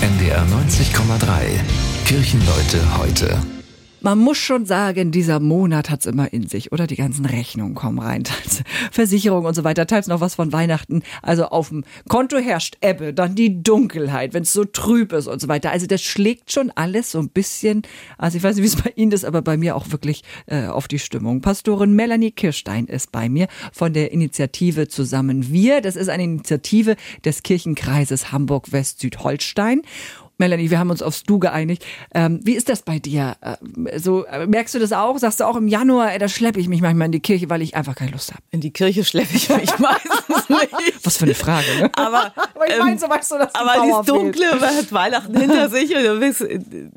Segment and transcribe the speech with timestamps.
[0.00, 1.60] NDR 90,3.
[2.04, 3.57] Kirchenleute heute.
[4.00, 6.86] Man muss schon sagen, dieser Monat hat's immer in sich, oder?
[6.86, 11.02] Die ganzen Rechnungen kommen rein, teils Versicherung und so weiter, teils noch was von Weihnachten.
[11.22, 15.40] Also auf dem Konto herrscht Ebbe, dann die Dunkelheit, wenn es so trüb ist und
[15.40, 15.72] so weiter.
[15.72, 17.82] Also das schlägt schon alles so ein bisschen,
[18.18, 20.66] also ich weiß nicht, wie es bei Ihnen ist, aber bei mir auch wirklich äh,
[20.66, 21.40] auf die Stimmung.
[21.40, 25.80] Pastorin Melanie Kirstein ist bei mir von der Initiative Zusammen Wir.
[25.80, 29.82] Das ist eine Initiative des Kirchenkreises Hamburg-West-Südholstein.
[30.38, 31.84] Melanie, wir haben uns aufs Du geeinigt.
[32.14, 33.36] Ähm, wie ist das bei dir?
[33.42, 35.18] Ähm, so äh, merkst du das auch?
[35.18, 37.60] Sagst du auch im Januar, ey, da schleppe ich mich manchmal in die Kirche, weil
[37.60, 38.42] ich einfach keine Lust habe?
[38.52, 41.04] In die Kirche schleppe ich mich meistens nicht.
[41.04, 41.90] Was für eine Frage, ne?
[41.96, 45.68] Aber, Aber ich meine, so weißt du, dass aber dieses Dunkle, man hat Weihnachten hinter
[45.70, 46.46] sich und du bist,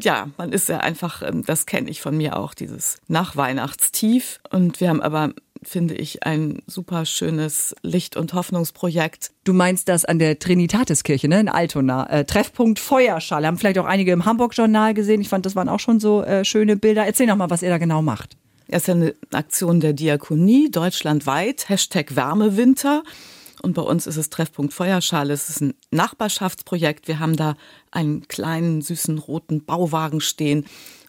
[0.00, 4.40] ja, man ist ja einfach, ähm, das kenne ich von mir auch, dieses Nachweihnachtstief.
[4.50, 5.34] Und wir haben aber
[5.66, 9.32] finde ich, ein super schönes Licht- und Hoffnungsprojekt.
[9.44, 12.08] Du meinst das an der Trinitatiskirche, ne, in Altona.
[12.08, 13.46] Äh, Treffpunkt Feuerschale.
[13.46, 15.20] Haben vielleicht auch einige im Hamburg-Journal gesehen.
[15.20, 17.04] Ich fand, das waren auch schon so äh, schöne Bilder.
[17.06, 18.36] Erzähl noch mal, was ihr da genau macht.
[18.68, 21.68] Es ist ja eine Aktion der Diakonie deutschlandweit.
[21.68, 23.02] Hashtag Wärmewinter.
[23.62, 25.32] Und bei uns ist es Treffpunkt Feuerschale.
[25.32, 27.08] Es ist ein Nachbarschaftsprojekt.
[27.08, 27.56] Wir haben da
[27.90, 30.66] einen kleinen, süßen, roten Bauwagen stehen.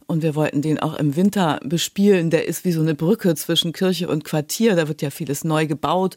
[0.07, 2.29] Und wir wollten den auch im Winter bespielen.
[2.29, 4.75] Der ist wie so eine Brücke zwischen Kirche und Quartier.
[4.75, 6.15] Da wird ja vieles neu gebaut.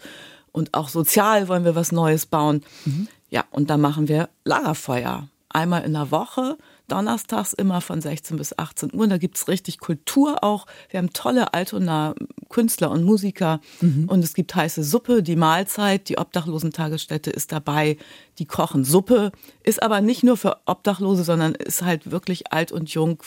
[0.53, 2.63] Und auch sozial wollen wir was Neues bauen.
[2.85, 3.09] Mhm.
[3.31, 5.29] Ja, und da machen wir Lagerfeuer.
[5.49, 9.09] Einmal in der Woche, donnerstags immer von 16 bis 18 Uhr.
[9.09, 10.67] Da gibt's richtig Kultur auch.
[10.91, 12.15] Wir haben tolle Altona
[12.49, 13.61] Künstler und Musiker.
[13.81, 14.09] Mhm.
[14.09, 17.97] Und es gibt heiße Suppe, die Mahlzeit, die Obdachlosentagesstätte ist dabei.
[18.39, 19.33] Die kochen Suppe.
[19.65, 23.21] Ist aber nicht nur für Obdachlose, sondern ist halt wirklich alt und jung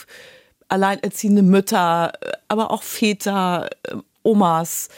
[0.68, 2.12] alleinerziehende Mütter,
[2.48, 4.88] aber auch Väter, äh, Omas,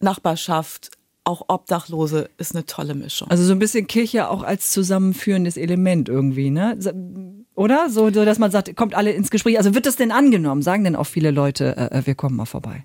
[0.00, 0.90] Nachbarschaft,
[1.24, 3.30] auch Obdachlose ist eine tolle Mischung.
[3.30, 6.78] Also so ein bisschen Kirche auch als zusammenführendes Element irgendwie, ne?
[7.54, 7.88] Oder?
[7.88, 9.56] So, so dass man sagt, kommt alle ins Gespräch.
[9.56, 10.60] Also wird das denn angenommen?
[10.60, 12.84] Sagen denn auch viele Leute, äh, äh wir kommen mal vorbei?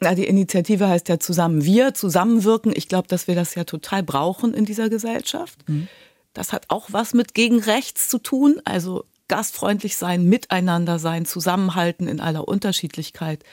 [0.00, 2.72] Na, die Initiative heißt ja zusammen wir, zusammenwirken.
[2.74, 5.68] Ich glaube, dass wir das ja total brauchen in dieser Gesellschaft.
[5.68, 5.88] Mhm.
[6.34, 8.60] Das hat auch was mit gegen rechts zu tun.
[8.64, 13.44] Also gastfreundlich sein, miteinander sein, zusammenhalten in aller Unterschiedlichkeit.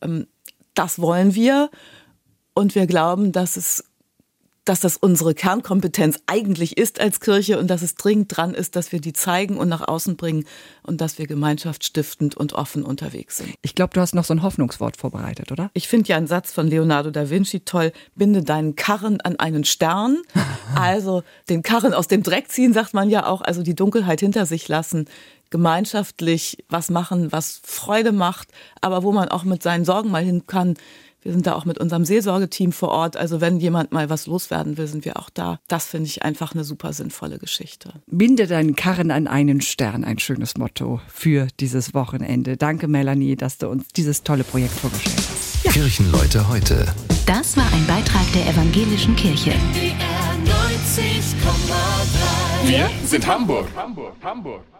[0.00, 0.26] Ähm,
[0.74, 1.70] das wollen wir.
[2.54, 3.84] Und wir glauben, dass es
[4.68, 8.92] dass das unsere Kernkompetenz eigentlich ist als Kirche und dass es dringend dran ist, dass
[8.92, 10.44] wir die zeigen und nach außen bringen
[10.82, 13.54] und dass wir gemeinschaftsstiftend und offen unterwegs sind.
[13.62, 15.70] Ich glaube, du hast noch so ein Hoffnungswort vorbereitet, oder?
[15.72, 17.92] Ich finde ja einen Satz von Leonardo da Vinci toll.
[18.14, 20.18] Binde deinen Karren an einen Stern.
[20.74, 23.40] Also den Karren aus dem Dreck ziehen, sagt man ja auch.
[23.40, 25.06] Also die Dunkelheit hinter sich lassen
[25.50, 28.48] gemeinschaftlich was machen, was Freude macht,
[28.80, 30.74] aber wo man auch mit seinen Sorgen mal hin kann.
[31.22, 33.16] Wir sind da auch mit unserem Seelsorgeteam vor Ort.
[33.16, 35.58] Also wenn jemand mal was loswerden will, sind wir auch da.
[35.68, 37.92] Das finde ich einfach eine super sinnvolle Geschichte.
[38.06, 42.56] Binde deinen Karren an einen Stern, ein schönes Motto für dieses Wochenende.
[42.56, 45.64] Danke, Melanie, dass du uns dieses tolle Projekt vorgestellt hast.
[45.64, 45.72] Ja.
[45.72, 46.86] Kirchenleute heute.
[47.26, 49.52] Das war ein Beitrag der evangelischen Kirche.
[52.64, 53.66] Wir sind Hamburg.
[53.76, 54.77] Hamburg, Hamburg.